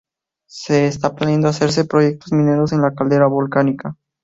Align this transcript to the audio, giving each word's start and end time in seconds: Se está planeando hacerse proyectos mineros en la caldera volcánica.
Se 0.47 0.87
está 0.87 1.13
planeando 1.13 1.47
hacerse 1.47 1.85
proyectos 1.85 2.31
mineros 2.31 2.73
en 2.73 2.81
la 2.81 2.95
caldera 2.95 3.27
volcánica. 3.27 3.97